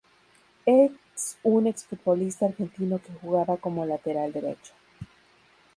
Es 0.65 1.37
un 1.43 1.67
exfutbolista 1.67 2.47
argentino 2.47 2.97
que 2.97 3.13
jugaba 3.21 3.57
como 3.57 3.85
lateral 3.85 4.33
derecho. 4.33 4.73